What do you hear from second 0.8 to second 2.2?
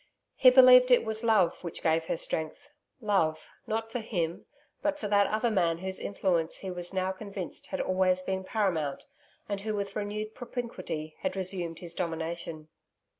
that it was love which gave her